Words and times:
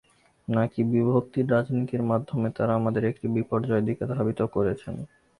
নাকি 0.47 0.79
বিভক্তির 0.91 1.51
রাজনীতির 1.51 2.03
মাধ্যমে 2.03 2.47
তাঁরা 2.55 2.73
আমাদের 2.75 3.03
একটি 3.05 3.25
বিপর্যয়ের 3.35 3.87
দিকে 3.87 4.03
ধাবিত 4.13 4.39
করেছেন? 4.55 4.95